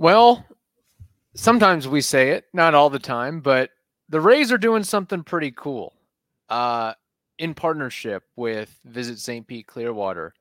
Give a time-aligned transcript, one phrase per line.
[0.00, 0.46] Well,
[1.34, 3.68] sometimes we say it, not all the time, but
[4.08, 5.92] the Rays are doing something pretty cool.
[6.48, 6.94] Uh,
[7.36, 9.46] in partnership with Visit St.
[9.46, 10.32] Pete Clearwater,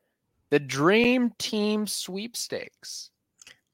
[0.49, 3.11] the Dream Team Sweepstakes.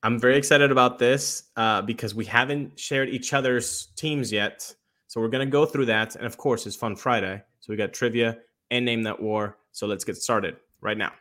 [0.02, 4.74] I'm very excited about this uh, because we haven't shared each other's teams yet.
[5.06, 6.16] So we're going to go through that.
[6.16, 7.40] And of course, it's Fun Friday.
[7.60, 8.40] So we got trivia
[8.72, 9.60] and Name That War.
[9.72, 11.12] So let's get started right now.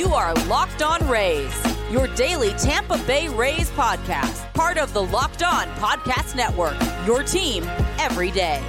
[0.00, 1.52] You are Locked On Rays,
[1.90, 6.74] your daily Tampa Bay Rays podcast, part of the Locked On Podcast Network,
[7.06, 7.64] your team
[7.98, 8.62] every day.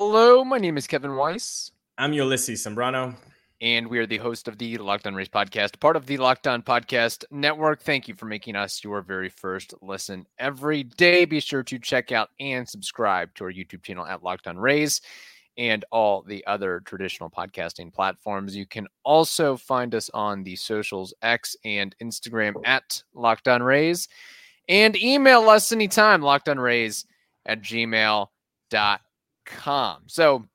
[0.00, 1.70] Hello, my name is Kevin Weiss.
[1.98, 3.14] I'm Ulises Sambrano.
[3.60, 6.48] And we are the host of the Locked On Rays podcast, part of the Locked
[6.48, 7.82] On Podcast Network.
[7.82, 11.26] Thank you for making us your very first listen every day.
[11.26, 15.00] Be sure to check out and subscribe to our YouTube channel at Locked On Rays
[15.60, 18.56] and all the other traditional podcasting platforms.
[18.56, 24.08] You can also find us on the socials X and Instagram at Locked On Rays
[24.70, 27.04] and email us anytime, lockedonrays
[27.44, 28.28] at gmail.com.
[30.06, 30.46] So,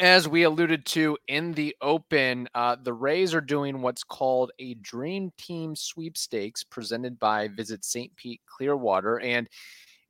[0.00, 4.74] as we alluded to in the open, uh, the Rays are doing what's called a
[4.74, 8.10] Dream Team Sweepstakes presented by Visit St.
[8.16, 9.20] Pete Clearwater.
[9.20, 9.48] And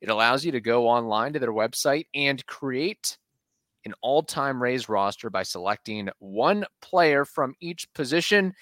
[0.01, 3.19] it allows you to go online to their website and create
[3.85, 8.53] an all time Rays roster by selecting one player from each position.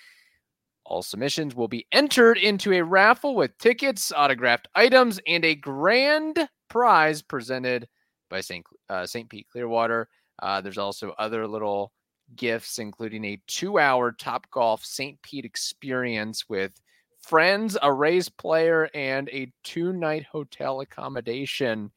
[0.85, 6.47] All submissions will be entered into a raffle with tickets, autographed items, and a grand
[6.69, 7.87] prize presented
[8.29, 8.65] by St.
[8.89, 9.29] Uh, St.
[9.29, 10.09] Pete Clearwater.
[10.41, 11.93] Uh, there's also other little
[12.35, 15.21] gifts, including a two hour Top Golf St.
[15.21, 16.73] Pete experience with
[17.21, 21.91] friends, a Rays player, and a two night hotel accommodation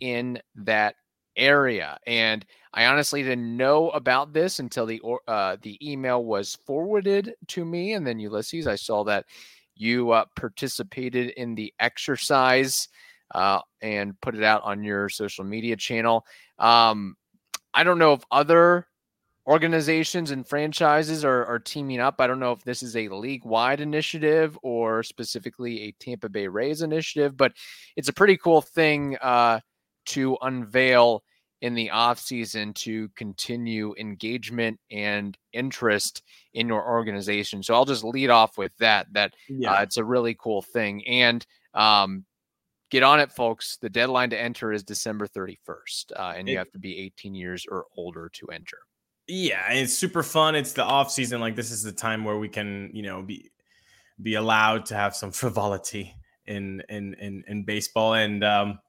[0.00, 0.96] in that
[1.36, 1.98] area.
[2.06, 7.64] And I honestly didn't know about this until the uh, the email was forwarded to
[7.64, 9.26] me, and then Ulises, I saw that
[9.76, 12.88] you uh, participated in the exercise
[13.34, 16.26] uh, and put it out on your social media channel.
[16.58, 17.16] Um,
[17.72, 18.86] I don't know if other
[19.46, 22.16] organizations and franchises are, are teaming up.
[22.18, 26.48] I don't know if this is a league wide initiative or specifically a Tampa Bay
[26.48, 27.52] Rays initiative, but
[27.96, 29.60] it's a pretty cool thing uh,
[30.06, 31.22] to unveil
[31.64, 37.62] in the offseason to continue engagement and interest in your organization.
[37.62, 39.72] So I'll just lead off with that, that uh, yeah.
[39.72, 41.02] uh, it's a really cool thing.
[41.06, 42.26] And um,
[42.90, 43.78] get on it, folks.
[43.80, 47.34] The deadline to enter is December 31st, uh, and it, you have to be 18
[47.34, 48.80] years or older to enter.
[49.26, 50.54] Yeah, it's super fun.
[50.56, 51.40] It's the off season.
[51.40, 53.50] Like this is the time where we can, you know, be
[54.20, 56.14] be allowed to have some frivolity
[56.44, 58.12] in in in, in baseball.
[58.12, 58.80] And um,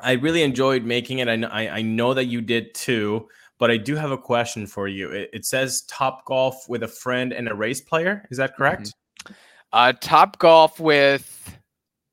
[0.00, 1.28] I really enjoyed making it.
[1.28, 3.28] I know, I, I know that you did too.
[3.58, 5.10] But I do have a question for you.
[5.10, 8.26] It, it says Top Golf with a friend and a Rays player.
[8.28, 8.92] Is that correct?
[9.24, 9.32] Mm-hmm.
[9.72, 11.42] Uh, top Golf with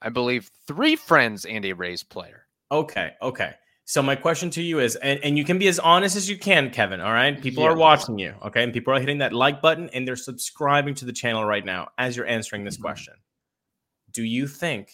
[0.02, 2.46] I believe, three friends and a Rays player.
[2.72, 3.12] Okay.
[3.22, 3.54] Okay.
[3.86, 6.38] So my question to you is, and, and you can be as honest as you
[6.38, 7.02] can, Kevin.
[7.02, 7.42] All right.
[7.42, 7.74] People yes.
[7.74, 8.36] are watching you.
[8.46, 8.64] Okay.
[8.64, 11.90] And people are hitting that like button and they're subscribing to the channel right now
[11.98, 12.84] as you're answering this mm-hmm.
[12.84, 13.14] question.
[14.12, 14.92] Do you think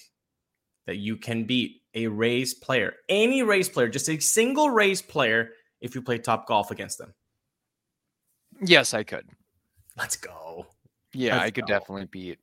[0.88, 5.52] that you can beat a Rays player, any Rays player, just a single Rays player,
[5.82, 7.14] if you play top golf against them?
[8.62, 9.26] Yes, I could.
[9.98, 10.68] Let's go.
[11.14, 11.68] Yeah, Let's I could go.
[11.68, 12.40] definitely beat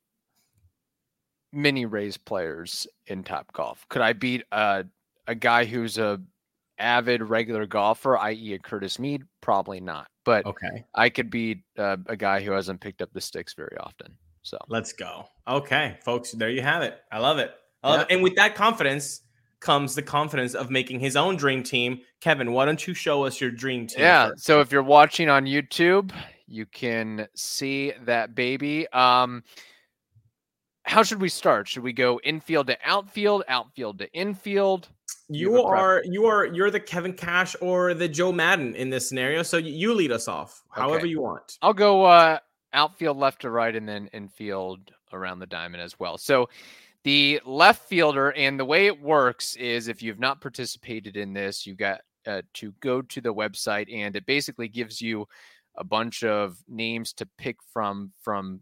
[1.53, 3.87] many Rays players in Top Golf.
[3.89, 4.85] Could I beat a
[5.27, 6.21] a guy who's a
[6.79, 9.23] avid regular golfer, i.e., a Curtis Mead?
[9.41, 10.07] Probably not.
[10.25, 13.77] But okay, I could beat uh, a guy who hasn't picked up the sticks very
[13.79, 14.17] often.
[14.43, 15.27] So let's go.
[15.47, 16.99] Okay, folks, there you have it.
[17.11, 17.53] I love it.
[17.83, 18.05] I love yeah.
[18.05, 18.15] it.
[18.15, 19.21] And with that confidence
[19.63, 22.01] comes the confidence of making his own dream team.
[22.21, 24.01] Kevin, why don't you show us your dream team?
[24.01, 24.29] Yeah.
[24.29, 24.45] First?
[24.45, 26.13] So if you're watching on YouTube,
[26.47, 28.87] you can see that baby.
[28.89, 29.43] Um,
[30.85, 31.69] how should we start?
[31.69, 34.89] Should we go infield to outfield, outfield to infield?
[35.29, 39.09] You, you are you are you're the Kevin Cash or the Joe Maddon in this
[39.09, 39.43] scenario.
[39.43, 41.07] So you lead us off however okay.
[41.07, 41.59] you want.
[41.63, 42.39] I'll go uh,
[42.73, 46.19] outfield left to right and then infield around the diamond as well.
[46.19, 46.49] So
[47.05, 51.67] the left fielder and the way it works is if you've not participated in this,
[51.67, 55.27] you got uh, to go to the website and it basically gives you
[55.77, 58.61] a bunch of names to pick from from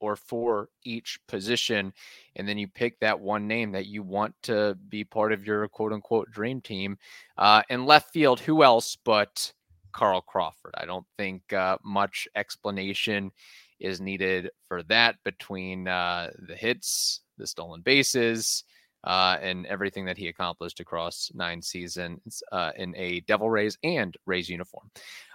[0.00, 1.92] or for each position.
[2.36, 5.66] And then you pick that one name that you want to be part of your
[5.68, 6.98] quote unquote dream team.
[7.38, 9.52] Uh, and left field, who else but
[9.92, 10.74] Carl Crawford?
[10.76, 13.30] I don't think uh, much explanation
[13.78, 18.64] is needed for that between uh, the hits, the stolen bases.
[19.04, 24.16] Uh, and everything that he accomplished across nine seasons uh, in a Devil Rays and
[24.26, 24.90] Rays uniform.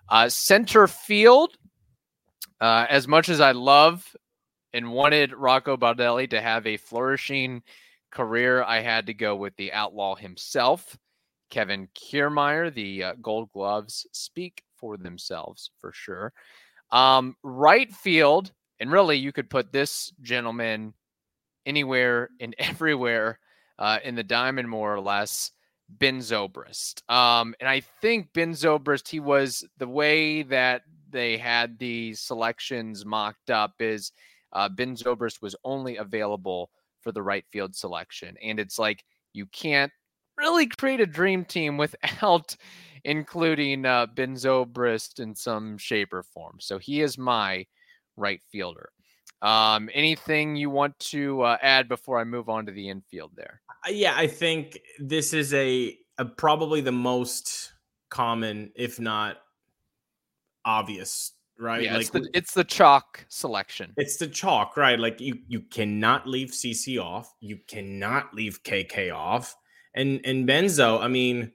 [0.10, 1.56] Uh, center field,
[2.60, 4.16] Uh, as much as I love
[4.74, 7.64] and wanted Rocco Baldelli to have a flourishing
[8.12, 10.96] career, I had to go with the outlaw himself,
[11.50, 12.72] Kevin Kiermaier.
[12.72, 16.34] The uh, Gold Gloves speak for themselves for sure.
[16.92, 20.94] Um, right field, and really, you could put this gentleman
[21.66, 23.40] anywhere and everywhere
[23.80, 25.52] uh, in the diamond, more or less.
[26.00, 27.02] Ben Zobrist.
[27.12, 33.06] Um, and I think Ben Zobrist, he was the way that they had the selections
[33.06, 34.14] mocked up is
[34.54, 36.72] uh, Ben Zobrist was only available
[37.02, 38.38] for the right field selection.
[38.42, 39.04] And it's like
[39.34, 39.92] you can't
[40.42, 42.56] really create a dream team without
[43.04, 46.58] including uh, Ben Zobrist in some shape or form.
[46.60, 47.66] So he is my
[48.18, 48.90] right fielder.
[49.42, 53.62] Um, anything you want to uh, add before I move on to the infield there?
[53.88, 57.74] Uh, yeah, I think this is a, a probably the most
[58.10, 59.38] common, if not
[60.64, 61.84] obvious right?
[61.84, 63.94] Yeah, like, it's the it's the chalk selection.
[63.96, 65.00] It's the chalk, right?
[65.00, 69.56] Like you you cannot leave CC off, you cannot leave KK off,
[69.94, 71.02] and and Benzo.
[71.02, 71.52] I mean,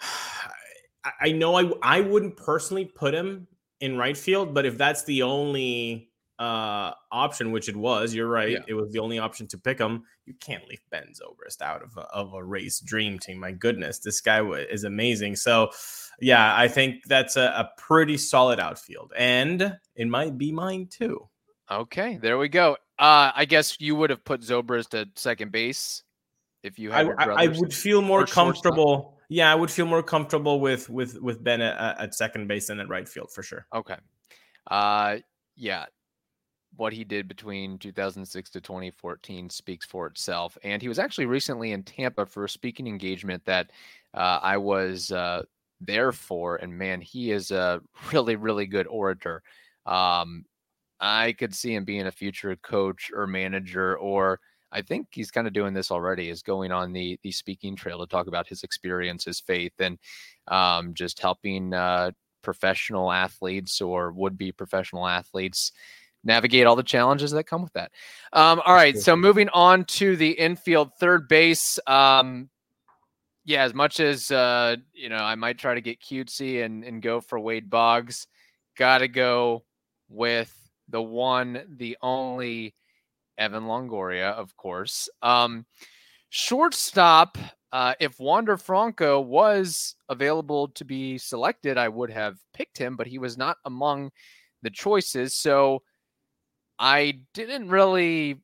[1.20, 3.46] I know I I wouldn't personally put him
[3.80, 8.52] in right field, but if that's the only uh option, which it was, you're right.
[8.52, 8.58] Yeah.
[8.66, 10.04] It was the only option to pick him.
[10.24, 13.38] You can't leave Ben Zobrist out of a, of a Rays dream team.
[13.38, 15.36] My goodness, this guy is amazing.
[15.36, 15.70] So,
[16.18, 21.28] yeah, I think that's a, a pretty solid outfield, and it might be mine too.
[21.70, 22.72] Okay, there we go.
[22.98, 26.02] Uh, I guess you would have put Zobrist at second base
[26.64, 27.08] if you had.
[27.18, 29.18] I, I would feel more comfortable.
[29.28, 32.80] Yeah, I would feel more comfortable with with with Ben at, at second base than
[32.80, 33.66] at right field for sure.
[33.72, 33.96] Okay.
[34.68, 35.18] Uh,
[35.56, 35.84] yeah,
[36.76, 40.58] what he did between 2006 to 2014 speaks for itself.
[40.64, 43.70] And he was actually recently in Tampa for a speaking engagement that
[44.12, 45.42] uh, I was uh,
[45.80, 46.56] there for.
[46.56, 47.80] And man, he is a
[48.12, 49.42] really, really good orator.
[49.86, 50.44] Um,
[51.00, 54.40] I could see him being a future coach or manager, or
[54.74, 58.00] I think he's kind of doing this already, is going on the the speaking trail
[58.00, 59.98] to talk about his experience, his faith, and
[60.48, 62.10] um, just helping uh,
[62.42, 65.72] professional athletes or would be professional athletes
[66.24, 67.92] navigate all the challenges that come with that.
[68.32, 71.78] Um, all right, so moving on to the infield third base.
[71.86, 72.48] Um,
[73.44, 77.02] yeah, as much as uh, you know, I might try to get cutesy and, and
[77.02, 78.26] go for Wade Boggs,
[78.76, 79.64] gotta go
[80.08, 80.52] with
[80.88, 82.74] the one, the only
[83.38, 85.08] Evan Longoria, of course.
[85.22, 85.66] Um,
[86.30, 87.38] shortstop,
[87.72, 93.06] uh, if Wander Franco was available to be selected, I would have picked him, but
[93.06, 94.10] he was not among
[94.62, 95.34] the choices.
[95.34, 95.82] So
[96.78, 98.40] I didn't really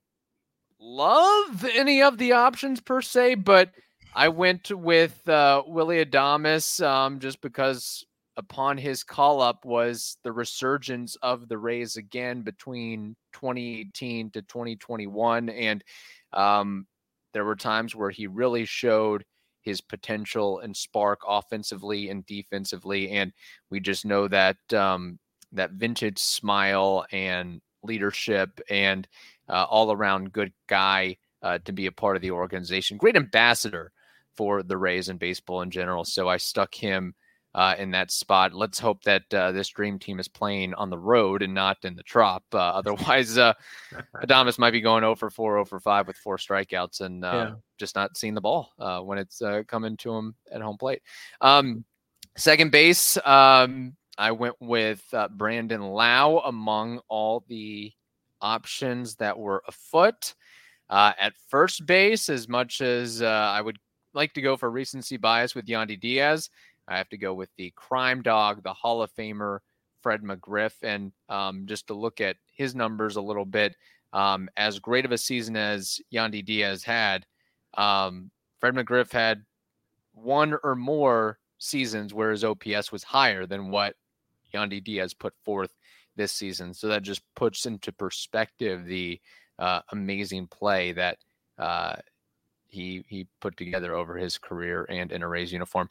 [0.81, 3.71] love any of the options per se, but
[4.15, 8.05] I went with uh, Willy Adames um, just because
[8.37, 15.49] upon his call up was the resurgence of the Rays again between 2018 to 2021.
[15.49, 15.85] And
[16.33, 16.87] um,
[17.33, 19.25] there were times where he really showed
[19.63, 23.11] his potential and spark offensively and defensively.
[23.11, 23.33] And
[23.71, 25.19] we just know that um,
[25.53, 29.07] that vintage smile and leadership and
[29.49, 32.97] uh, all around good guy uh, to be a part of the organization.
[32.97, 33.93] Great ambassador
[34.35, 36.05] for the Rays and baseball in general.
[36.05, 37.15] So I stuck him
[37.55, 38.55] uh, in that spot.
[38.55, 41.97] Let's hope that uh, this dream team is playing on the road and not in
[41.97, 42.45] the trop.
[42.53, 43.55] Uh, otherwise, uh,
[44.23, 47.55] Adames might be going over 4, over 5 with four strikeouts and uh, yeah.
[47.79, 51.03] just not seeing the ball uh, when it's coming to him at home plate.
[51.41, 51.85] Um,
[52.37, 57.93] second base, um, I went with uh, Brandon Lowe among all the
[58.41, 60.35] options that were afoot.
[60.91, 63.79] Uh, at first base, as much as uh, I would
[64.13, 66.51] like to go for recency bias with Yandy Diaz,
[66.91, 69.61] I have to go with the crime dog, the Hall of Famer,
[70.03, 70.75] Fred McGriff.
[70.83, 73.77] And um, just to look at his numbers a little bit,
[74.13, 77.25] um, as great of a season as Yandy Diaz had,
[77.75, 79.45] um, Fred McGriff had
[80.13, 83.95] one or more seasons where his OPS was higher than what
[84.53, 85.73] Yandy Diaz put forth
[86.17, 86.75] this season.
[86.75, 89.21] So that just puts into perspective the
[89.61, 91.19] uh, amazing play that
[91.57, 91.97] uh,
[92.71, 95.89] he he put together over his career and in a Rays uniform.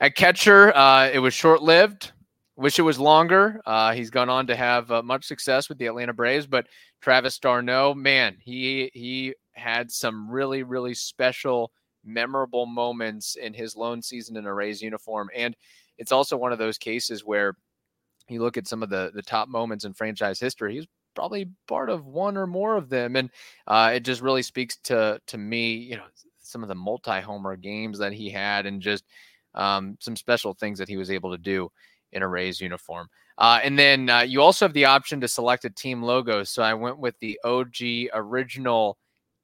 [0.00, 2.12] At catcher, uh, it was short lived.
[2.56, 3.60] Wish it was longer.
[3.66, 6.66] Uh, he's gone on to have uh, much success with the Atlanta Braves, but
[7.02, 11.70] Travis d'Arnaud, man, he he had some really really special,
[12.04, 15.54] memorable moments in his lone season in a Rays uniform, and
[15.98, 17.54] it's also one of those cases where
[18.28, 20.74] you look at some of the the top moments in franchise history.
[20.74, 23.30] He's probably part of one or more of them, and
[23.66, 25.72] uh, it just really speaks to to me.
[25.72, 26.04] You know,
[26.38, 29.04] some of the multi homer games that he had, and just
[29.56, 31.70] um, some special things that he was able to do
[32.12, 33.08] in a Rays uniform.
[33.38, 36.44] Uh, and then uh, you also have the option to select a team logo.
[36.44, 38.96] So I went with the OG original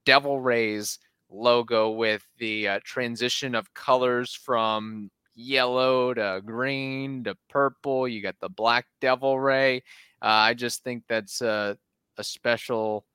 [0.05, 0.97] Devil Rays
[1.29, 8.07] logo with the uh, transition of colors from yellow to green to purple.
[8.07, 9.83] You got the black Devil Ray.
[10.23, 11.77] Uh, I just think that's a,
[12.17, 13.05] a special,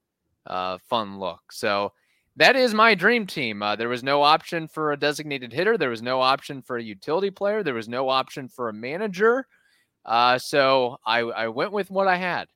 [0.47, 1.41] uh, fun look.
[1.51, 1.93] So
[2.37, 3.63] that is my dream team.
[3.63, 5.77] Uh, there was no option for a designated hitter.
[5.77, 7.63] There was no option for a utility player.
[7.63, 9.47] There was no option for a manager.
[10.05, 12.47] Uh, so I, I went with what I had.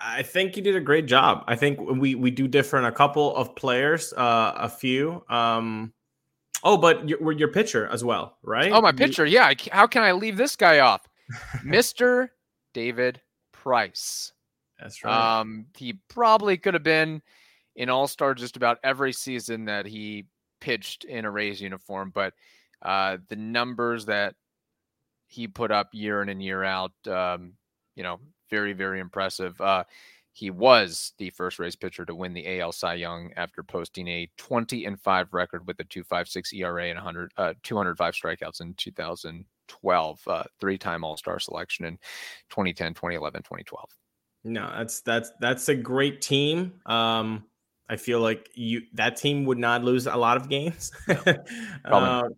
[0.00, 1.44] I think you did a great job.
[1.48, 5.24] I think we we do differ in a couple of players, uh, a few.
[5.28, 5.92] Um,
[6.62, 8.70] oh, but your your pitcher as well, right?
[8.70, 9.26] Oh, my pitcher.
[9.26, 9.52] Yeah.
[9.72, 11.08] How can I leave this guy off?
[11.64, 12.32] Mister
[12.72, 13.20] David
[13.64, 14.34] Price.
[14.78, 15.40] That's right.
[15.40, 17.22] Um, he probably could have been
[17.76, 20.26] in All Star just about every season that he
[20.60, 22.34] pitched in a Rays uniform, but
[22.82, 24.34] uh, the numbers that
[25.28, 26.92] he put up year in and year out.
[27.08, 27.54] Um,
[27.94, 29.58] you know, very, very impressive.
[29.58, 29.84] Uh,
[30.32, 34.28] he was the first Rays pitcher to win the AL Cy Young after posting a
[34.36, 38.74] 20 and 5 record with a 2.56 ERA and 100, uh, 205 strikeouts in
[39.68, 40.20] 2012.
[40.26, 41.96] Uh, Three time All Star selection in
[42.50, 43.90] 2010, 2011, 2012.
[44.44, 46.74] No, that's that's that's a great team.
[46.86, 47.44] Um,
[47.88, 50.92] I feel like you that team would not lose a lot of games.
[51.84, 52.28] uh,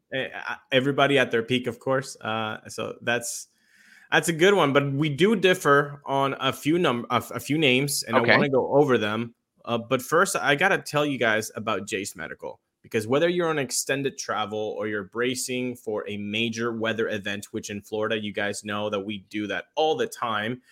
[0.73, 2.16] everybody at their peak, of course.
[2.21, 3.49] Uh, so that's
[4.11, 4.73] that's a good one.
[4.73, 8.33] But we do differ on a few num a, a few names, and okay.
[8.33, 9.35] I want to go over them.
[9.64, 13.59] Uh, but first, I gotta tell you guys about Jase Medical because whether you're on
[13.59, 18.64] extended travel or you're bracing for a major weather event, which in Florida you guys
[18.64, 20.62] know that we do that all the time,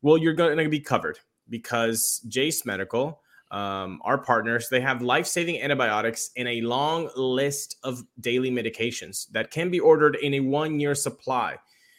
[0.00, 1.18] well, you're going to be covered
[1.48, 3.20] because Jase Medical
[3.50, 9.30] um, our partners, they have life saving antibiotics and a long list of daily medications
[9.30, 11.56] that can be ordered in a one year supply.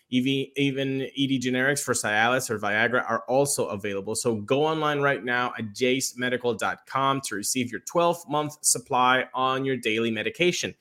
[0.10, 4.16] Even, even ED generics for Cialis or Viagra are also available.
[4.16, 9.76] So go online right now at jasemedical.com to receive your 12 month supply on your
[9.76, 10.74] daily medication.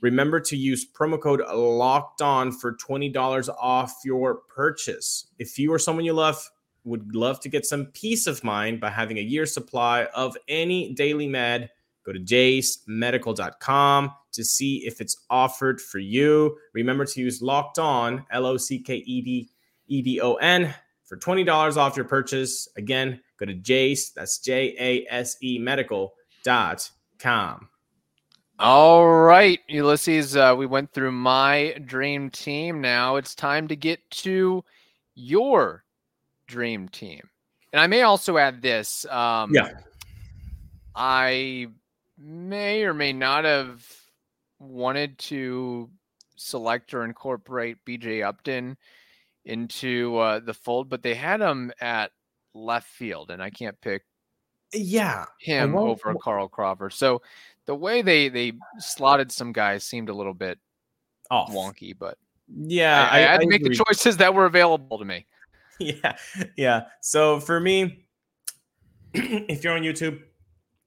[0.00, 5.26] Remember to use promo code locked on for $20 off your purchase.
[5.38, 6.50] If you or someone you love
[6.84, 10.92] would love to get some peace of mind by having a year supply of any
[10.94, 11.70] daily med,
[12.04, 16.56] go to jasemedical.com to see if it's offered for you.
[16.74, 19.50] Remember to use locked on, L O C K E D
[19.88, 20.74] E D O N,
[21.04, 22.68] for $20 off your purchase.
[22.76, 26.10] Again, go to Jase, that's J A S E medical.com.
[28.58, 32.80] All right, Ulises, uh, we went through my dream team.
[32.80, 34.64] Now it's time to get to
[35.14, 35.84] your
[36.46, 37.28] dream team.
[37.72, 39.04] And I may also add this.
[39.06, 39.70] Um, yeah.
[40.94, 41.68] I
[42.18, 43.84] may or may not have
[44.62, 45.90] wanted to
[46.36, 48.76] select or incorporate BJ Upton
[49.44, 52.12] into uh, the fold, but they had him at
[52.54, 54.02] left field, and I can't pick
[54.74, 56.92] yeah him over Carl Crawford.
[56.92, 57.22] So
[57.66, 60.58] the way they they slotted some guys seemed a little bit
[61.30, 62.16] off wonky, but
[62.48, 63.76] yeah, I, I, I had to make agree.
[63.76, 65.26] the choices that were available to me.
[65.78, 66.16] yeah,
[66.56, 66.82] yeah.
[67.00, 68.04] So for me,
[69.14, 70.20] if you're on YouTube,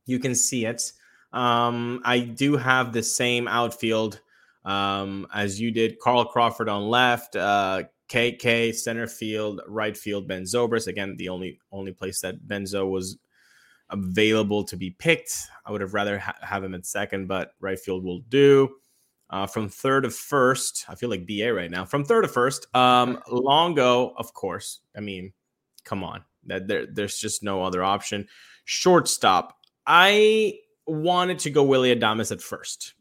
[0.06, 0.92] you can see it.
[1.36, 4.22] Um, I do have the same outfield
[4.64, 6.00] um, as you did.
[6.00, 10.88] Carl Crawford on left, uh, KK center field, right field Ben Zobrist.
[10.88, 13.18] Again, the only only place that Benzo was
[13.90, 15.48] available to be picked.
[15.66, 18.78] I would have rather ha- have him at second, but right field will do.
[19.30, 21.84] Uh, from third to first, I feel like BA right now.
[21.84, 24.82] From third to first, um, Longo, of course.
[24.96, 25.34] I mean,
[25.84, 28.28] come on, that there, there's just no other option.
[28.66, 32.94] Shortstop, I wanted to go Willy Adames at first,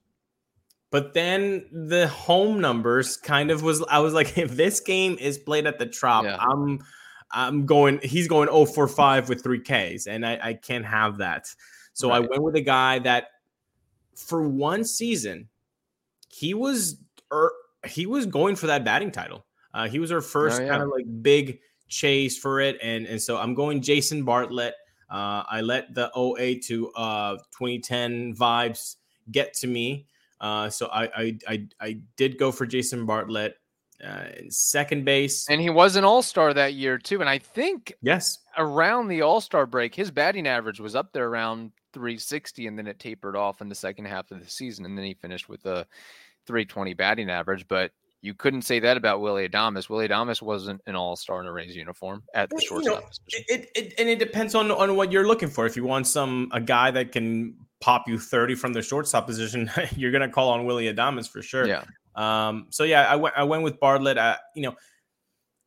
[0.90, 3.84] but then the home numbers kind of was.
[3.88, 6.36] I was like, if this game is played at the Trop, yeah.
[6.38, 6.84] I'm,
[7.30, 8.00] I'm going.
[8.02, 11.48] He's going 0 for 5 with three Ks, and I, I can't have that.
[11.92, 12.16] So right.
[12.16, 13.28] I went with a guy that,
[14.16, 15.48] for one season
[16.34, 16.96] he was
[17.32, 17.52] er,
[17.86, 19.46] he was going for that batting title.
[19.72, 20.70] Uh, he was our first oh, yeah.
[20.70, 24.74] kind of like big chase for it, and and so I'm going Jason Bartlett.
[25.10, 28.96] Uh, I let the 08 to uh, 2010 vibes
[29.30, 30.06] get to me,
[30.40, 33.58] uh, so I, I I I did go for Jason Bartlett.
[34.04, 35.48] Uh, second base.
[35.48, 37.20] And he was an all star that year, too.
[37.20, 41.28] And I think yes, around the all star break, his batting average was up there
[41.28, 44.84] around 360, and then it tapered off in the second half of the season.
[44.84, 45.86] And then he finished with a
[46.46, 47.92] 320 batting average, but
[48.24, 49.90] you couldn't say that about Willy Adames.
[49.90, 53.44] Willy Adames wasn't an all star in a Rays uniform at the shortstop you know.
[53.48, 55.66] It, it, and it depends on, on what you're looking for.
[55.66, 59.70] If you want some a guy that can pop you 30 from the shortstop position,
[59.96, 61.66] you're gonna call on Willy Adames for sure.
[61.66, 61.84] Yeah.
[62.14, 64.16] Um, so yeah, I went I went with Bartlett.
[64.16, 64.74] At, you know,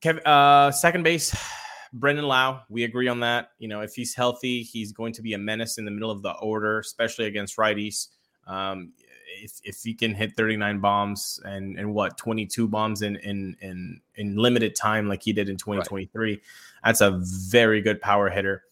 [0.01, 1.37] Kev, uh, second base,
[1.93, 3.51] Brandon Lowe, We agree on that.
[3.59, 6.23] You know, if he's healthy, he's going to be a menace in the middle of
[6.23, 8.07] the order, especially against righties.
[8.47, 8.93] Um,
[9.41, 14.01] if, if he can hit 39 bombs and, and what 22 bombs in, in in
[14.15, 16.41] in limited time like he did in 2023 right.
[16.83, 18.63] that's a very good power hitter.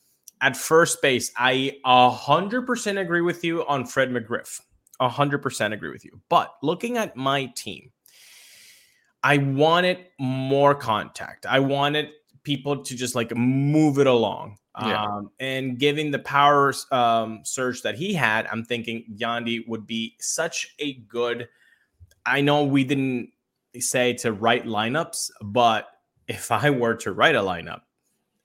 [0.42, 4.62] At first base i 100% agree with you on fred mcgriff.
[5.02, 6.22] 100% agree with you.
[6.30, 7.92] But looking at my team
[9.24, 11.46] i wanted more contact.
[11.46, 12.10] I wanted
[12.44, 15.04] people to just like move it along yeah.
[15.04, 20.16] Um, and giving the power um, surge that he had, I'm thinking Yandy would be
[20.20, 21.48] such a good.
[22.26, 23.32] I know we didn't
[23.80, 25.88] say to write lineups, but
[26.28, 27.82] if I were to write a lineup,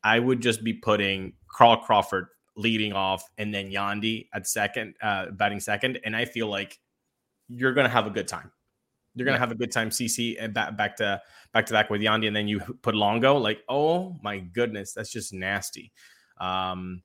[0.04, 5.30] I would just be putting Carl Crawford leading off and then Yandy at second, uh,
[5.30, 6.00] batting second.
[6.04, 6.78] And I feel like
[7.48, 8.50] you're going to have a good time.
[9.14, 9.40] You're gonna yeah.
[9.40, 11.20] have a good time, CC, and back back to
[11.52, 13.36] back to back with Yandy, and then you put Longo.
[13.36, 15.92] Like, oh my goodness, that's just nasty.
[16.40, 17.02] Um,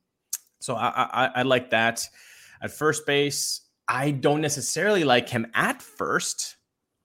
[0.60, 2.02] so I, I, I like that.
[2.62, 6.56] At first base, I don't necessarily like him at first,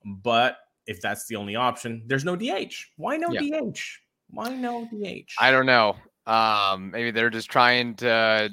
[0.03, 0.57] but
[0.87, 2.73] if that's the only option, there's no DH.
[2.97, 3.59] Why no yeah.
[3.59, 3.79] DH?
[4.29, 5.31] Why no DH?
[5.39, 5.95] I don't know.
[6.25, 8.49] Um, maybe they're just trying to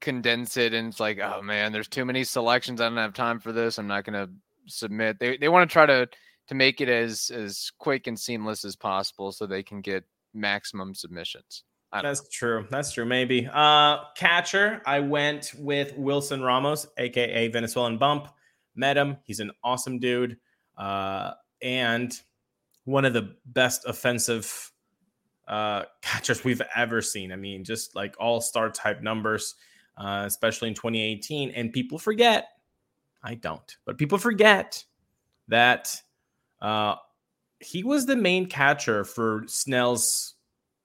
[0.00, 2.80] condense it and it's like, oh man, there's too many selections.
[2.80, 3.78] I don't have time for this.
[3.78, 4.28] I'm not gonna
[4.66, 5.18] submit.
[5.18, 6.08] They they want to try to
[6.48, 10.04] to make it as as quick and seamless as possible so they can get
[10.34, 11.64] maximum submissions.
[11.92, 12.66] That's true.
[12.70, 13.04] That's true.
[13.04, 13.48] Maybe.
[13.52, 18.28] Uh, catcher, I went with Wilson Ramos, aka Venezuelan Bump.
[18.76, 19.16] Met him.
[19.24, 20.36] He's an awesome dude.
[20.76, 22.18] Uh, and
[22.84, 24.72] one of the best offensive
[25.48, 27.32] uh, catchers we've ever seen.
[27.32, 29.56] I mean, just like all star type numbers,
[29.96, 31.50] uh, especially in 2018.
[31.50, 32.48] And people forget,
[33.22, 34.82] I don't, but people forget
[35.48, 36.00] that
[36.62, 36.94] uh,
[37.58, 40.36] he was the main catcher for Snell's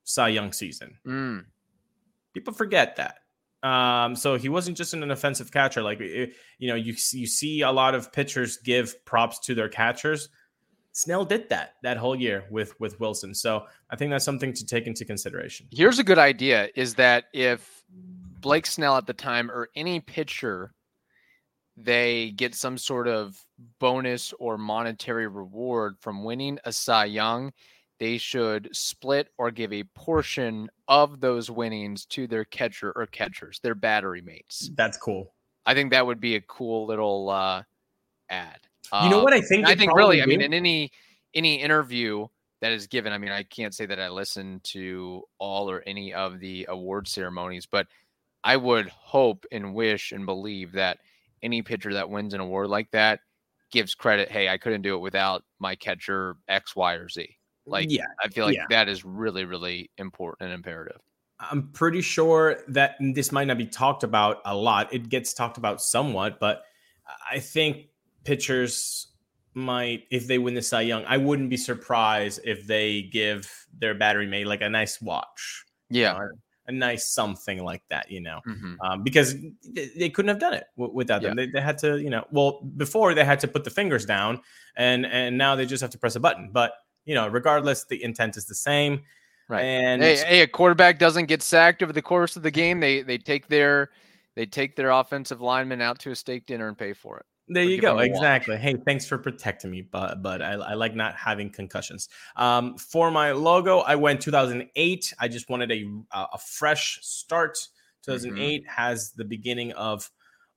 [0.05, 0.97] Cy Young season.
[1.05, 1.45] Mm.
[2.33, 3.19] People forget that.
[3.67, 5.81] Um, so he wasn't just an offensive catcher.
[5.81, 6.29] Like you
[6.61, 10.29] know, you you see a lot of pitchers give props to their catchers.
[10.91, 13.33] Snell did that that whole year with with Wilson.
[13.33, 15.68] So I think that's something to take into consideration.
[15.72, 17.83] Here's a good idea: is that if
[18.39, 20.72] Blake Snell at the time or any pitcher,
[21.75, 23.44] they get some sort of
[23.79, 27.51] bonus or monetary reward from winning a Cy Young
[28.00, 33.60] they should split or give a portion of those winnings to their catcher or catchers,
[33.60, 34.70] their battery mates.
[34.75, 35.34] That's cool.
[35.66, 37.64] I think that would be a cool little uh,
[38.29, 38.60] ad.
[39.01, 39.68] You know what I think?
[39.68, 40.24] I think really, do?
[40.24, 40.92] I mean, in any
[41.34, 42.27] any interview
[42.62, 46.14] that is given, I mean, I can't say that I listen to all or any
[46.14, 47.88] of the award ceremonies, but
[48.44, 51.00] I would hope and wish and believe that
[51.42, 53.22] any pitcher that wins an award like that
[53.72, 54.29] gives credit.
[54.29, 57.27] Hey, I couldn't do it without my catcher X, Y, or Z.
[57.66, 58.66] Like, yeah, I feel like yeah.
[58.70, 61.01] that is really, really important and imperative.
[61.40, 64.94] I'm pretty sure that this might not be talked about a lot.
[64.94, 66.64] It gets talked about somewhat, but
[67.30, 67.88] I think
[68.24, 69.08] pitchers
[69.54, 73.94] might, if they win the Cy Young, I wouldn't be surprised if they give their
[73.94, 75.66] battery mate like a nice watch.
[75.90, 76.20] Yeah.
[76.68, 78.74] a nice something like that, you know, mm-hmm.
[78.82, 79.36] um, because
[79.96, 81.38] they couldn't have done it w- without them.
[81.38, 81.46] Yeah.
[81.46, 84.42] They, they, had to, you know, well, before they had to put the fingers down,
[84.75, 86.50] and and now they just have to press a button.
[86.51, 86.74] But
[87.05, 89.01] you know, regardless, the intent is the same.
[89.48, 89.63] Right.
[89.63, 92.79] And hey, hey, a quarterback doesn't get sacked over the course of the game.
[92.79, 93.91] They they take their
[94.35, 97.25] they take their offensive lineman out to a steak dinner and pay for it.
[97.48, 98.00] There you go.
[98.00, 98.57] Exactly.
[98.57, 102.09] Hey, thanks for protecting me, but but I, I like not having concussions.
[102.35, 105.13] Um, for my logo, I went 2008.
[105.20, 107.57] I just wanted a a fresh start.
[108.03, 108.70] 2008 mm-hmm.
[108.70, 110.09] has the beginning of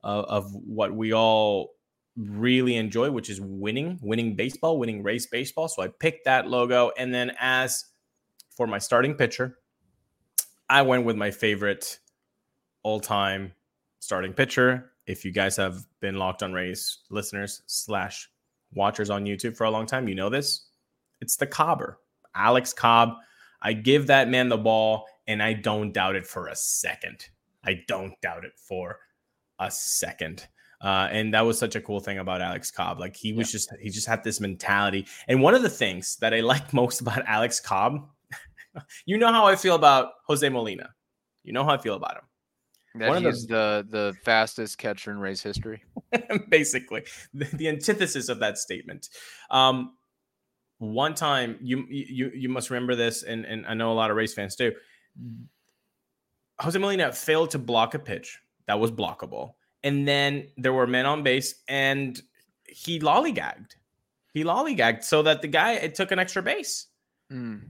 [0.02, 1.74] uh, of what we all
[2.18, 5.68] really enjoy, which is winning, winning baseball, winning Rays baseball.
[5.68, 6.90] So I picked that logo.
[6.98, 7.84] And then as
[8.50, 9.58] for my starting pitcher,
[10.68, 11.98] I went with my favorite
[12.82, 13.52] all time
[14.00, 14.92] starting pitcher.
[15.06, 18.28] If you guys have been locked on Rays listeners slash
[18.74, 20.66] watchers on YouTube for a long time, you know this.
[21.20, 21.98] It's the Cobber,
[22.34, 23.14] Alex Cobb.
[23.62, 27.28] I give that man the ball, and I don't doubt it for a second.
[27.64, 28.98] I don't doubt it for
[29.58, 30.46] a second.
[30.80, 33.00] Uh, and that was such a cool thing about Alex Cobb.
[33.00, 33.52] Like he was yeah.
[33.52, 35.06] just he just had this mentality.
[35.26, 38.08] And one of the things that I like most about Alex Cobb,
[39.06, 40.90] you know how I feel about Jose Molina.
[41.42, 42.22] You know how I feel about him.
[43.00, 45.82] That one he's the, the the fastest catcher in Rays history.
[46.48, 49.08] Basically, the, the, antithesis of that statement.
[49.50, 49.92] Um,
[50.78, 54.16] one time, you you you must remember this, and and I know a lot of
[54.16, 54.72] Rays fans do.
[56.60, 61.06] Jose Molina failed to block a pitch that was blockable and then there were men
[61.06, 62.20] on base, and
[62.66, 63.72] he lollygagged.
[64.32, 66.86] He lollygagged so that the guy it took an extra base.
[67.32, 67.60] Mm.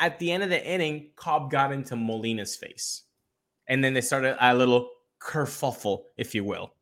[0.00, 3.02] at the end of the inning, Cobb got into Molina's face.
[3.68, 4.88] And then they started a little
[5.20, 6.74] kerfuffle, if you will.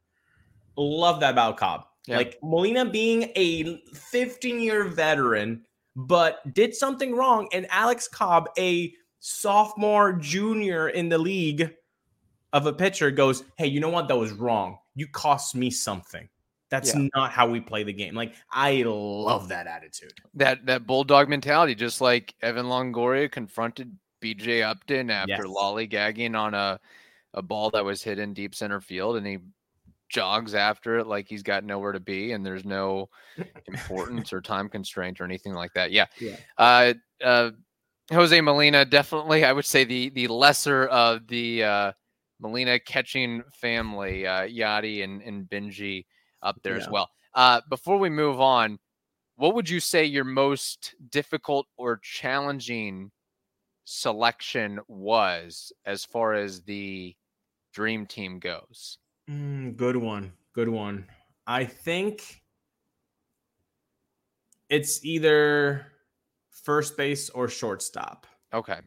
[0.77, 1.85] Love that about Cobb.
[2.07, 2.17] Yeah.
[2.17, 5.65] Like Molina being a 15 year veteran,
[5.95, 7.49] but did something wrong.
[7.53, 11.75] And Alex Cobb, a sophomore, junior in the league
[12.53, 14.09] of a pitcher, goes, Hey, you know what?
[14.09, 14.79] That was wrong.
[14.95, 16.29] You cost me something.
[16.71, 17.09] That's yeah.
[17.15, 18.15] not how we play the game.
[18.15, 20.13] Like I love that attitude.
[20.35, 25.45] That that bulldog mentality, just like Evan Longoria confronted BJ Upton after yes.
[25.45, 26.79] lollygagging on a
[27.35, 29.39] a ball that was hit in deep center field and he
[30.09, 33.09] jogs after it like he's got nowhere to be and there's no
[33.67, 35.93] importance or time constraint or anything like that.
[35.93, 36.07] Yeah.
[36.21, 36.37] yeah.
[36.59, 37.51] Uh, uh,
[38.13, 41.93] Jose Molina, definitely, I would say the the lesser of the uh,
[42.41, 46.07] Molina catching family, uh, Yadi and, and Benji
[46.43, 46.83] up there yeah.
[46.83, 47.11] as well.
[47.35, 48.79] Uh, before we move on,
[49.37, 53.11] what would you say your most difficult or challenging
[53.85, 57.15] selection was as far as the
[57.73, 58.99] dream team goes?
[59.31, 60.33] Mm, good one.
[60.55, 61.07] Good one.
[61.47, 62.43] I think
[64.69, 65.87] it's either
[66.51, 68.27] first base or shortstop.
[68.53, 68.79] Okay.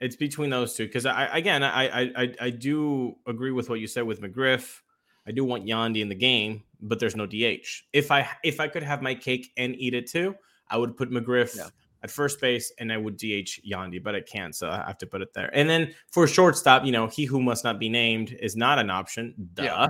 [0.00, 3.86] It's between those two because I again I, I I do agree with what you
[3.86, 4.80] said with McGriff.
[5.26, 7.66] I do want Yandy in the game, but there's no DH.
[7.92, 10.34] If I if I could have my cake and eat it too,
[10.70, 11.68] I would put McGriff yeah.
[12.02, 15.06] at first base and I would DH Yandy, but I can't, so I have to
[15.06, 15.50] put it there.
[15.52, 18.88] And then for shortstop, you know, he who must not be named is not an
[18.88, 19.34] option.
[19.54, 19.62] Duh.
[19.62, 19.88] Yeah.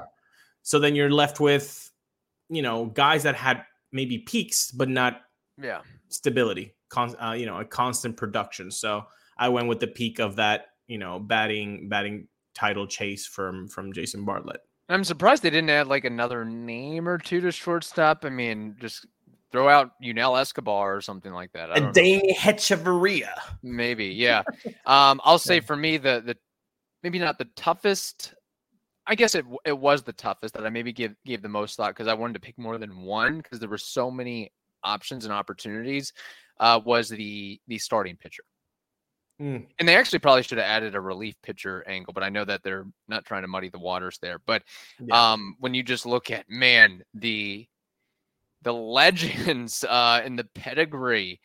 [0.63, 1.91] So then you're left with,
[2.49, 5.23] you know, guys that had maybe peaks but not
[5.61, 8.71] yeah stability, con- uh, you know, a constant production.
[8.71, 9.05] So
[9.41, 13.93] I went with the peak of that, you know, batting batting title chase from from
[13.93, 14.61] Jason Bartlett.
[14.91, 18.25] I'm surprised they didn't add like another name or two to shortstop.
[18.25, 19.07] I mean, just
[19.51, 21.77] throw out Yunel Escobar or something like that.
[21.77, 23.33] A Danny Hechavarria.
[23.63, 24.43] Maybe, yeah.
[24.87, 26.37] um, I'll say for me the the
[27.03, 28.35] maybe not the toughest.
[29.07, 31.95] I guess it it was the toughest that I maybe give gave the most thought
[31.95, 34.53] because I wanted to pick more than one because there were so many
[34.85, 36.13] options and opportunities.
[36.59, 38.43] Uh, was the the starting pitcher.
[39.41, 39.67] Mm.
[39.79, 42.63] And they actually probably should have added a relief pitcher angle, but I know that
[42.63, 44.39] they're not trying to muddy the waters there.
[44.45, 44.63] But
[45.01, 45.33] yeah.
[45.33, 47.67] um, when you just look at man, the
[48.63, 51.41] the legends uh, and the pedigree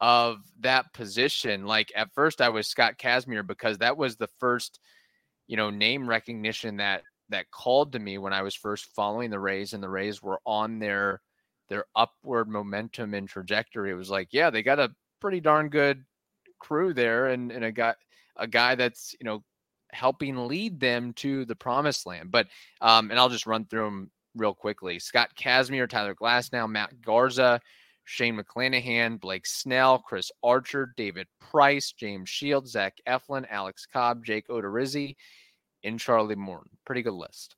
[0.00, 4.78] of that position, like at first I was Scott Kazmir because that was the first,
[5.48, 9.40] you know, name recognition that that called to me when I was first following the
[9.40, 11.20] Rays, and the Rays were on their
[11.68, 13.90] their upward momentum and trajectory.
[13.90, 16.04] It was like, yeah, they got a pretty darn good
[16.60, 17.94] crew there and, and a guy
[18.36, 19.42] a guy that's you know
[19.92, 22.30] helping lead them to the promised land.
[22.30, 22.46] But
[22.80, 24.98] um, and I'll just run through them real quickly.
[24.98, 27.60] Scott Kazmir, Tyler Glasnow, Matt Garza,
[28.04, 34.48] Shane McClanahan, Blake Snell, Chris Archer, David Price, James Shields, Zach Eflin, Alex Cobb, Jake
[34.48, 35.16] Odorizzi,
[35.84, 36.70] and Charlie Morton.
[36.84, 37.56] Pretty good list.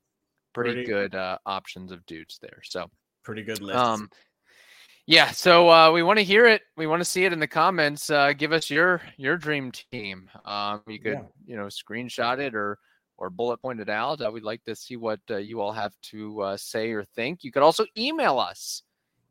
[0.54, 2.60] Pretty, pretty good uh, options of dudes there.
[2.64, 2.90] So
[3.24, 3.78] pretty good list.
[3.78, 4.10] Um,
[5.06, 6.62] yeah, so uh, we want to hear it.
[6.76, 8.08] We want to see it in the comments.
[8.08, 10.30] Uh, give us your your dream team.
[10.44, 11.22] Um, you could yeah.
[11.44, 12.78] you know screenshot it or
[13.18, 14.20] or bullet point it out.
[14.20, 17.42] Uh, we'd like to see what uh, you all have to uh, say or think.
[17.42, 18.82] You could also email us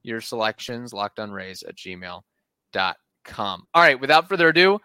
[0.04, 3.64] your selections lockedonrays at gmail.com.
[3.74, 4.80] All right, without further ado,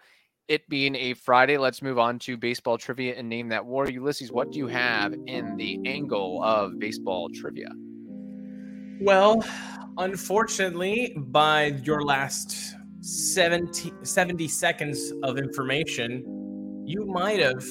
[0.47, 3.87] it being a Friday, let's move on to baseball trivia and name that war.
[3.87, 7.69] Ulises, what do you have in the angle of baseball trivia?
[8.99, 9.45] Well,
[9.99, 17.63] unfortunately, by your last 70, 70 seconds of information, you might have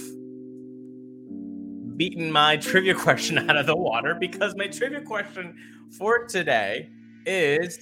[1.97, 5.57] beaten my trivia question out of the water because my trivia question
[5.99, 6.91] for today
[7.25, 7.81] is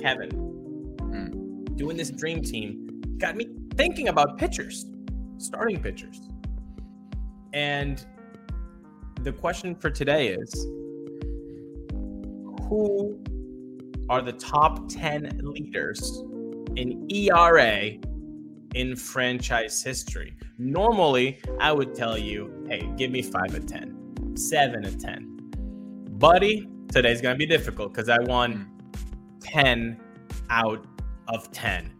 [0.00, 0.30] Kevin.
[0.30, 1.76] Mm.
[1.76, 4.86] Doing this dream team got me thinking about pitchers,
[5.36, 6.18] starting pitchers.
[7.52, 8.06] And
[9.20, 10.66] the question for today is
[12.70, 13.20] who
[14.08, 16.22] are the top 10 leaders
[16.76, 17.90] in ERA
[18.76, 20.36] in franchise history.
[20.56, 25.50] Normally, I would tell you, hey, give me 5 of 10, 7 of 10.
[26.12, 28.70] Buddy, today's going to be difficult because I won
[29.40, 30.00] 10
[30.48, 30.86] out
[31.26, 31.92] of 10.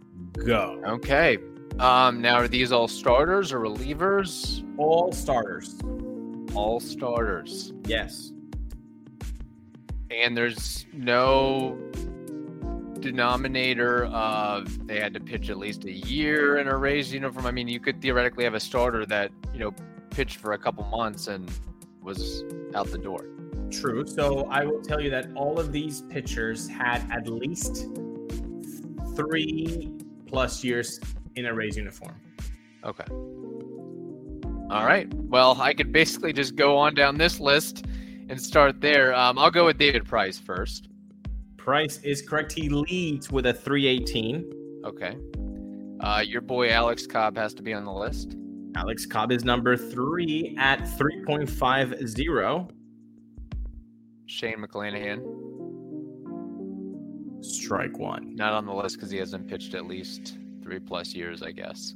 [0.45, 0.81] Go.
[0.87, 1.39] Okay.
[1.81, 4.65] Um, now, are these all starters or relievers?
[4.79, 5.81] All starters.
[6.55, 7.73] All starters.
[7.87, 8.33] Yes
[10.11, 11.79] and there's no
[13.01, 17.47] denominator of they had to pitch at least a year in a Rays uniform.
[17.47, 19.73] I mean, you could theoretically have a starter that you know
[20.11, 21.51] pitched for a couple months and
[22.03, 22.45] was
[22.75, 23.25] out the door.
[23.71, 24.07] True.
[24.07, 27.87] So I will tell you that all of these pitchers had at least
[29.15, 29.93] three
[30.27, 31.01] plus years
[31.37, 32.17] in a Rays uniform.
[32.85, 33.05] Okay.
[34.71, 35.13] All right.
[35.15, 37.87] Well, I could basically just go on down this list
[38.31, 39.13] and start there.
[39.15, 40.89] Um, I'll go with David Price first.
[41.57, 42.53] Price is correct.
[42.53, 44.83] He leads with a 318.
[44.85, 45.17] Okay.
[46.01, 48.37] Uh, your boy Alex Cobb has to be on the list.
[48.77, 52.71] Alex Cobb is number three at 3.50.
[54.27, 55.21] Shane McClanahan.
[57.45, 58.37] Strike one.
[58.37, 61.95] Not on the list because he hasn't pitched at least three plus years, I guess.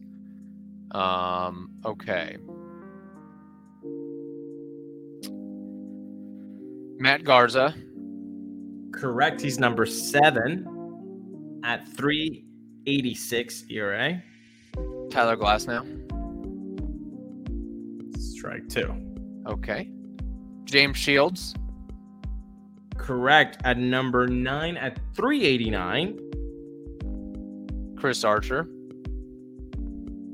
[0.90, 2.38] Um, okay.
[6.98, 7.74] Matt Garza.
[8.92, 9.40] Correct.
[9.40, 14.22] He's number seven at 386 ERA.
[15.11, 15.85] Tyler Glasnow.
[18.18, 18.94] Strike two.
[19.46, 19.90] Okay.
[20.64, 21.54] James Shields.
[22.96, 23.59] Correct.
[23.64, 26.18] At number nine at 389.
[27.96, 28.68] Chris Archer.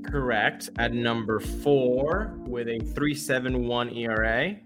[0.04, 0.70] Correct.
[0.78, 4.56] At number four with a 371 ERA.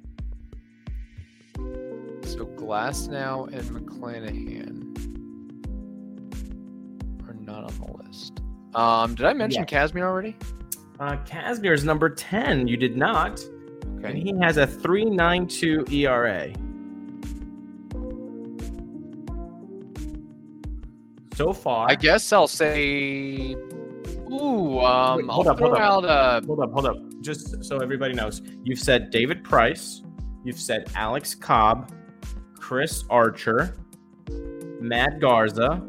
[2.34, 4.98] So Glasnow and McClanahan
[7.28, 8.40] are not on the list.
[8.74, 9.86] Um, did I mention Yeah.
[9.86, 10.36] Kazmir already?
[10.98, 12.66] Uh, Kazmir is number 10.
[12.66, 13.40] You did not.
[13.98, 14.08] Okay.
[14.08, 16.52] And he has a 392 ERA.
[21.36, 23.54] So far, I guess I'll say.
[24.32, 26.96] Ooh, um, Wait, I'll hold up, hold out uh, hold up, hold up.
[27.20, 30.02] Just so everybody knows, you've said David Price,
[30.42, 31.92] you've said Alex Cobb,
[32.64, 33.76] Chris Archer,
[34.80, 35.82] Matt Garza,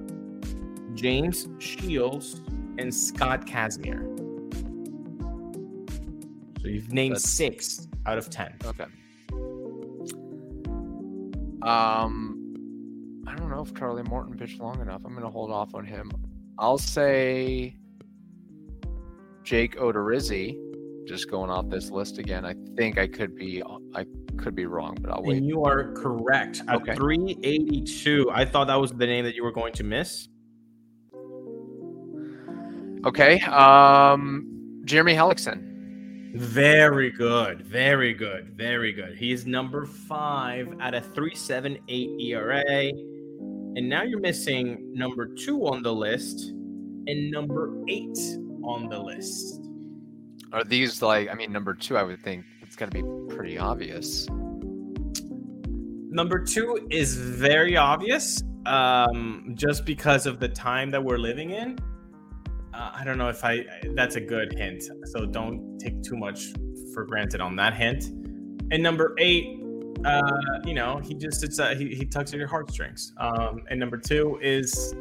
[0.93, 2.41] James Shields,
[2.77, 4.03] and Scott Kazmir.
[6.61, 8.55] So you've named That's- six out of ten.
[8.65, 8.83] Okay.
[11.61, 14.99] Um, I don't know if Charlie Morton pitched long enough.
[15.05, 16.11] I'm gonna hold off on him.
[16.59, 17.77] I'll say
[19.43, 20.59] Jake Odorizzi.
[21.07, 22.43] Just going off this list again.
[22.43, 24.05] I think I could be I
[24.45, 25.37] could be wrong, but I'll wait.
[25.37, 26.61] And you are correct.
[26.67, 26.93] At Okay.
[26.93, 28.29] 382.
[28.31, 30.27] I thought that was the name that you were going to miss.
[33.07, 33.41] Okay.
[33.41, 36.35] Um, Jeremy Hellickson.
[36.35, 37.63] Very good.
[37.65, 38.55] Very good.
[38.55, 39.17] Very good.
[39.17, 42.89] He is number five at a 378 ERA.
[43.77, 46.51] And now you're missing number two on the list
[47.07, 48.19] and number eight
[48.63, 49.65] on the list.
[50.53, 51.29] Are these like?
[51.31, 51.97] I mean, number two.
[51.97, 54.27] I would think it's gonna be pretty obvious.
[56.09, 61.77] Number two is very obvious um, just because of the time that we're living in.
[62.73, 64.83] Uh, I don't know if I, that's a good hint.
[65.05, 66.53] So don't take too much
[66.93, 68.05] for granted on that hint.
[68.71, 69.59] And number eight,
[70.03, 70.21] uh,
[70.65, 73.13] you know, he just, it's, uh, he, he tugs at your heartstrings.
[73.17, 74.95] Um, and number two is,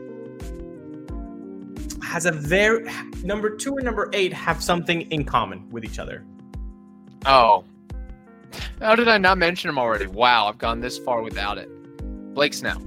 [2.02, 2.90] has a very,
[3.22, 6.24] number two and number eight have something in common with each other.
[7.26, 7.64] Oh,
[8.80, 10.06] how did I not mention him already?
[10.06, 11.68] Wow, I've gone this far without it.
[12.34, 12.80] Blake Snell.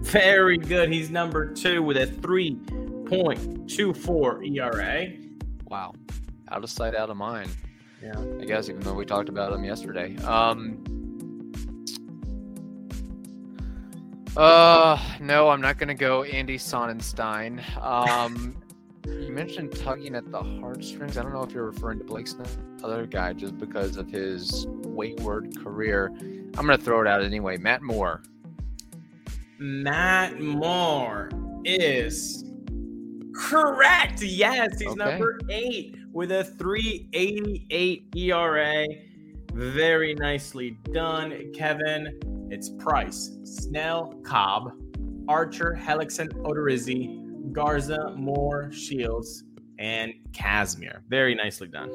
[0.00, 0.92] Very good.
[0.92, 5.08] He's number two with a 3.24 ERA.
[5.68, 5.94] Wow,
[6.50, 7.50] out of sight, out of mind.
[8.02, 8.22] Yeah.
[8.40, 10.16] I guess even though we talked about him yesterday.
[10.18, 10.84] Um.
[14.36, 17.62] Uh, no, I'm not gonna go Andy Sonnanstine.
[17.80, 18.56] Um,
[19.06, 21.16] you mentioned tugging at the heartstrings.
[21.16, 22.46] I don't know if you're referring to Blake Snell,
[22.84, 26.12] other guy, just because of his wayward career.
[26.56, 27.56] I'm gonna throw it out anyway.
[27.56, 28.22] Matt Moore.
[29.58, 31.30] Matt Moore
[31.64, 32.44] is
[33.34, 34.22] correct.
[34.22, 34.96] Yes, he's Okay.
[34.98, 38.86] number eight with a 388 ERA.
[39.54, 42.18] Very nicely done, Kevin.
[42.50, 44.72] It's Price, Snell, Cobb,
[45.28, 49.44] Archer, Hellickson, Odorizzi, Garza, Moore, Shields,
[49.78, 51.00] and Kazmir.
[51.08, 51.90] Very nicely done.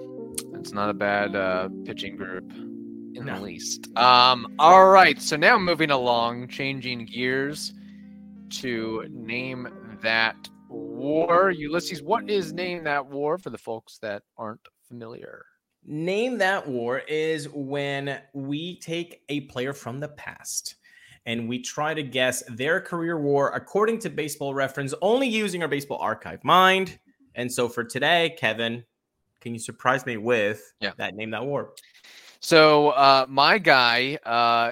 [0.60, 3.36] That's not a bad uh, pitching group in No.
[3.36, 3.88] the least.
[3.98, 7.74] Um, all right, so now moving along, changing gears
[8.50, 9.70] to name
[10.02, 10.36] that
[10.68, 11.54] war.
[11.54, 15.46] Ulises, what is name that war for the folks that aren't familiar?
[15.86, 20.76] Name that war is when we take a player from the past
[21.26, 25.70] and we try to guess their career war according to baseball reference, only using our
[25.70, 27.00] baseball archive mind.
[27.34, 28.84] And so for today, Kevin,
[29.42, 30.92] can you surprise me with Yeah.
[30.98, 31.72] that name that war?
[32.40, 34.72] So uh, my guy uh,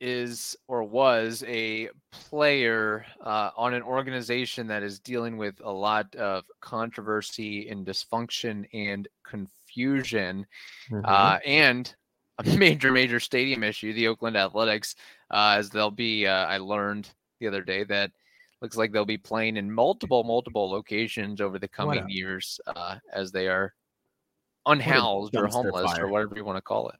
[0.00, 6.14] is or was a player uh, on an organization that is dealing with a lot
[6.16, 10.46] of controversy and dysfunction and confusion,
[11.04, 11.94] uh, and
[12.38, 13.92] a major, major stadium issue.
[13.92, 14.94] The Oakland Athletics,
[15.30, 16.26] uh, as they'll be.
[16.26, 17.08] Uh, I learned
[17.38, 18.10] the other day that
[18.62, 23.32] looks like they'll be playing in multiple, multiple locations over the coming years uh, as
[23.32, 23.72] they are
[24.70, 26.06] unhoused or homeless fire.
[26.06, 26.96] or whatever you want to call it.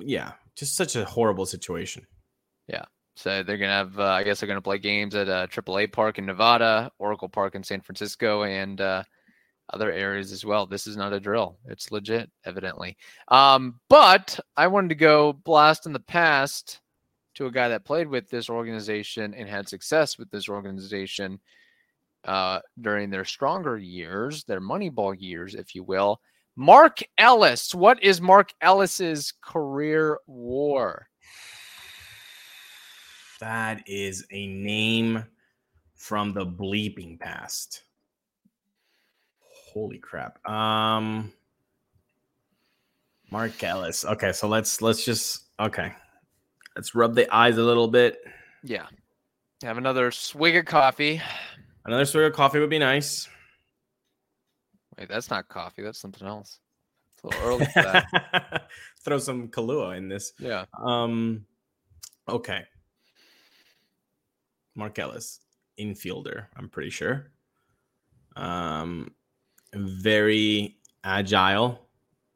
[0.00, 2.06] Yeah, just such a horrible situation.
[2.68, 2.84] Yeah.
[3.16, 6.18] So they're gonna have, uh, I guess they're gonna play games at uh, AAA Park
[6.18, 9.04] in Nevada, Oracle Park in San Francisco, and uh,
[9.72, 10.66] other areas as well.
[10.66, 12.96] This is not a drill; it's legit, evidently.
[13.28, 16.80] Um, but I wanted to go blast in the past
[17.36, 21.38] to a guy that played with this organization and had success with this organization
[22.24, 26.20] uh, during their stronger years, their Moneyball years, if you will.
[26.56, 27.74] Mark Ellis.
[27.74, 31.08] What is Mark Ellis's career war?
[33.40, 35.24] That is a name
[35.94, 37.82] from the bleeping past.
[39.40, 40.44] Holy crap.
[40.48, 41.32] Um
[43.30, 44.04] Mark Ellis.
[44.04, 45.92] Okay, so let's let's just okay.
[46.74, 48.18] Let's rub the eyes a little bit.
[48.62, 48.86] Yeah.
[49.62, 51.20] Have another swig of coffee.
[51.84, 53.28] Another swig of coffee would be nice.
[54.98, 55.82] Wait, that's not coffee.
[55.82, 56.60] That's something else.
[57.12, 58.68] It's a little early for that.
[59.04, 60.32] Throw some Kahlua in this.
[60.38, 60.64] Yeah.
[60.78, 61.44] Um,
[62.28, 62.64] okay.
[64.74, 65.40] Mark Ellis,
[65.80, 67.30] infielder, I'm pretty sure.
[68.36, 69.14] Um,
[69.74, 71.88] very agile,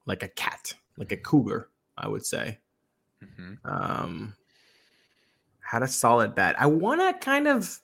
[0.07, 1.68] like a cat, like a cougar,
[1.99, 2.59] I would say.
[3.37, 4.35] hmm Um,
[5.61, 6.57] had a solid bat.
[6.59, 7.79] I want to kind of,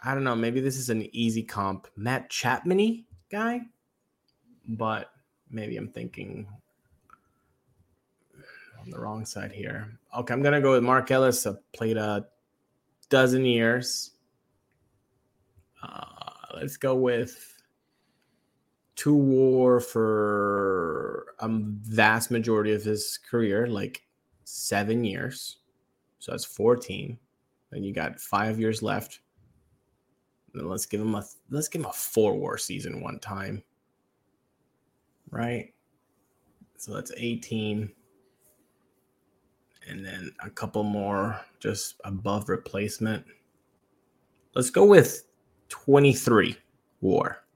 [0.00, 3.62] I don't know, maybe this is an easy comp, Matt Chapman guy,
[4.68, 5.12] but
[5.50, 6.46] maybe I'm thinking
[8.80, 9.98] on the wrong side here.
[10.16, 11.46] Okay, I'm gonna go with Mark Ellis.
[11.46, 12.26] I played a
[13.08, 14.12] dozen years.
[15.82, 16.04] Uh,
[16.54, 17.56] let's go with
[18.96, 24.02] two war for a vast majority of his career, like
[24.44, 25.58] seven years.
[26.18, 27.18] So that's 14.
[27.70, 29.20] Then you got five years left.
[30.64, 33.62] Let's give him a let's give him a four war season one time.
[35.30, 35.72] Right?
[36.78, 37.90] So that's 18.
[39.88, 43.24] And then a couple more just above replacement.
[44.54, 45.24] Let's go with
[45.68, 46.56] 23
[47.00, 47.46] war.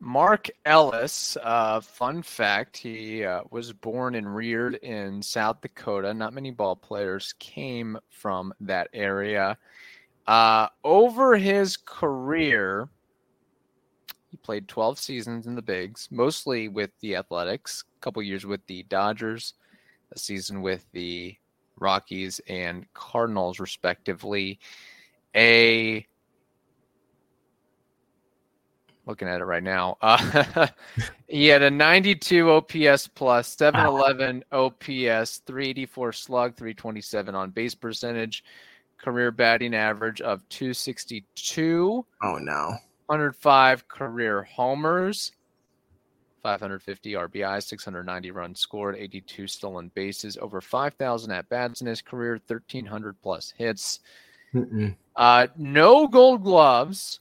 [0.00, 6.14] Mark Ellis, uh, fun fact, he uh, was born and reared in South Dakota.
[6.14, 9.58] Not many ball players came from that area.
[10.28, 12.90] Uh, over his career,
[14.30, 18.60] he played 12 seasons in the Bigs, mostly with the Athletics, a couple years with
[18.66, 19.54] the Dodgers,
[20.12, 21.34] a season with the
[21.80, 24.58] Rockies and Cardinals, respectively.
[25.34, 26.06] A
[29.06, 29.96] looking at it right now.
[30.02, 30.66] Uh,
[31.28, 38.44] he had a 92 OPS plus, 711 OPS, 384 slug, 327 on base percentage,
[38.98, 42.74] career batting average of 262, Oh no.
[43.06, 45.32] 105 career homers,
[46.42, 52.32] 550 RBI, 690 runs scored, 82 stolen bases, over 5,000 at bats in his career,
[52.46, 54.00] 1,300 plus hits.
[55.16, 57.20] Uh, no gold gloves,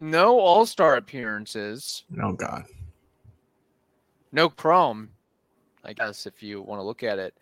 [0.00, 2.64] no all star appearances, Oh god.
[4.32, 5.10] no chrome,
[5.84, 7.34] I guess, if you want to look at it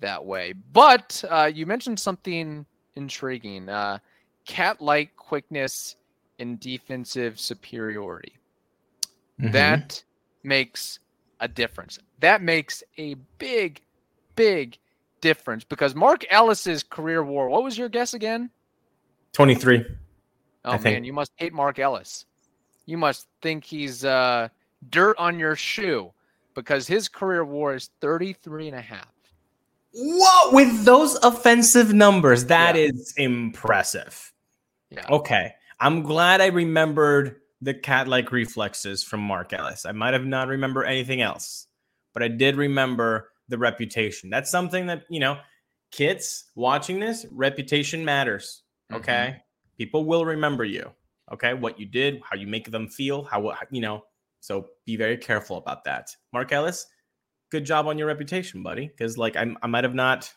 [0.00, 0.52] that way.
[0.72, 3.98] But uh, you mentioned something intriguing uh,
[4.46, 5.96] cat like quickness
[6.38, 8.34] and defensive superiority.
[9.40, 9.52] Mhm.
[9.52, 10.02] That
[10.42, 10.98] makes
[11.40, 11.98] a difference.
[12.20, 13.80] That makes a big,
[14.36, 14.78] big
[15.20, 18.50] difference because Mark Ellis's career war, what was your guess again?
[19.32, 19.84] 23.
[20.66, 22.26] Oh I man, think- you must hate Mark Ellis.
[22.86, 24.48] You must think he's uh,
[24.90, 26.12] dirt on your shoe
[26.54, 29.08] because his career war is 33 and a half.
[29.96, 32.46] What with those offensive numbers?
[32.46, 33.24] That is Yeah.
[33.26, 34.32] impressive.
[34.90, 35.06] Yeah.
[35.08, 35.54] Okay.
[35.80, 39.86] I'm glad I remembered the cat like reflexes from Mark Ellis.
[39.86, 41.68] I might have not remember anything else,
[42.12, 44.30] but I did remember the reputation.
[44.30, 45.38] That's something that, you know,
[45.90, 48.62] kids watching this, reputation matters.
[48.90, 49.00] Mm-hmm.
[49.00, 49.42] Okay.
[49.78, 50.90] People will remember you.
[51.32, 51.54] Okay.
[51.54, 54.04] What you did, how you make them feel, how, you know,
[54.40, 56.10] so be very careful about that.
[56.32, 56.86] Mark Ellis,
[57.54, 58.88] good job on your reputation, buddy.
[58.88, 60.32] Because, like, I, I might have not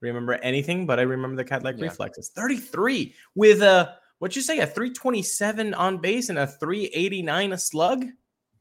[0.00, 1.84] remember anything, but I remember the cat like Yeah.
[1.84, 2.30] reflexes.
[2.34, 8.04] 33 with a, what'd you say, a 327 on base and a 389 a slug?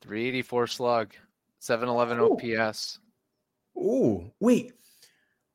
[0.02, 1.14] 384 slug,
[1.60, 2.34] 711 Ooh.
[2.34, 3.00] OPS.
[3.78, 4.74] Ooh, wait.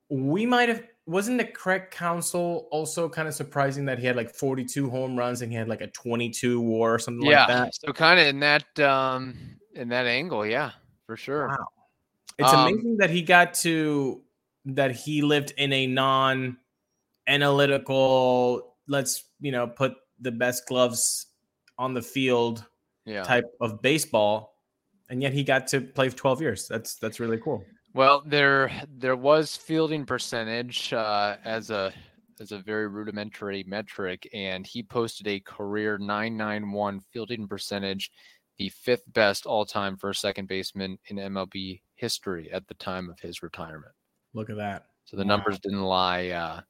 [0.09, 4.33] We might have wasn't the correct council also kind of surprising that he had like
[4.33, 7.41] 42 home runs and he had like a 22 war or something yeah.
[7.41, 7.74] like that?
[7.74, 10.70] So kind of in that um in that angle, yeah,
[11.07, 11.49] for sure.
[11.49, 11.66] Wow.
[12.43, 14.22] It's Um, amazing that he got to
[14.64, 16.57] that he lived in a non
[17.26, 21.26] analytical let's you know put the best gloves
[21.78, 22.64] on the field
[23.05, 23.22] Yeah.
[23.24, 24.55] type of baseball,
[25.11, 26.68] and yet he got to play for 12 years.
[26.68, 27.64] That's that's really cool.
[27.95, 31.93] Well, there there was fielding percentage uh, as a
[32.40, 38.11] as a very rudimentary metric, and he posted a career 991 fielding percentage,
[38.63, 43.11] the fifth best all time for a second baseman in MLB history at the time
[43.11, 43.93] of his retirement.
[44.35, 44.87] Look at that.
[45.05, 45.37] So the Wow.
[45.37, 46.61] numbers didn't lie uh,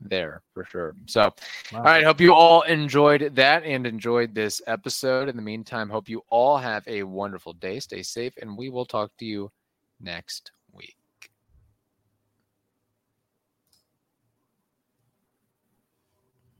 [0.00, 0.94] there for sure.
[1.06, 1.78] So Wow.
[1.78, 5.28] all right, hope you all enjoyed that and enjoyed this episode.
[5.28, 7.80] In the meantime, hope you all have a wonderful day.
[7.80, 9.50] Stay safe, and we will talk to you
[9.98, 10.52] next